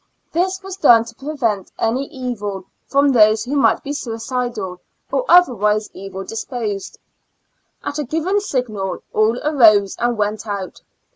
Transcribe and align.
This 0.31 0.63
was 0.63 0.77
done 0.77 1.05
to 1.05 1.13
prevent 1.13 1.71
any 1.77 2.07
evil 2.07 2.65
from 2.87 3.09
those 3.09 3.43
who 3.43 3.55
might 3.55 3.83
be 3.83 3.93
suicidal 3.93 4.81
or 5.11 5.25
otherwise 5.29 5.91
evil 5.93 6.23
disposed. 6.23 6.97
At 7.83 7.99
a 7.99 8.03
given 8.03 8.39
signal, 8.41 9.03
all 9.13 9.37
arose 9.43 9.95
and 9.99 10.17
went 10.17 10.47
out. 10.47 10.81